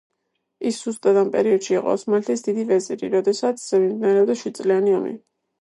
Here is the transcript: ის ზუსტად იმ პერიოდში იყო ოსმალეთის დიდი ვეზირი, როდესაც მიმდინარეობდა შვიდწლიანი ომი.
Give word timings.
ის 0.69 0.79
ზუსტად 0.85 1.19
იმ 1.23 1.29
პერიოდში 1.35 1.75
იყო 1.81 1.93
ოსმალეთის 1.99 2.45
დიდი 2.49 2.65
ვეზირი, 2.71 3.13
როდესაც 3.19 3.69
მიმდინარეობდა 3.77 4.39
შვიდწლიანი 4.45 5.01
ომი. 5.03 5.15